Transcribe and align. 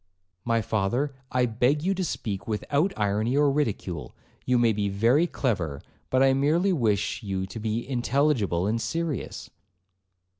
'My 0.43 0.63
father, 0.63 1.13
I 1.31 1.45
beg 1.45 1.83
you 1.83 1.93
to 1.93 2.03
speak 2.03 2.47
without 2.47 2.91
irony 2.97 3.37
or 3.37 3.51
ridicule; 3.51 4.15
you 4.47 4.57
may 4.57 4.73
be 4.73 4.89
very 4.89 5.27
clever, 5.27 5.79
but 6.09 6.23
I 6.23 6.33
merely 6.33 6.73
wish 6.73 7.21
you 7.21 7.45
to 7.45 7.59
be 7.59 7.87
intelligible 7.87 8.65
and 8.65 8.81
serious.' 8.81 9.51